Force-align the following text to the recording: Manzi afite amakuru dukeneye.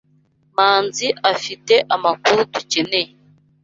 Manzi 0.55 1.07
afite 1.33 1.75
amakuru 1.95 2.39
dukeneye. 2.53 3.09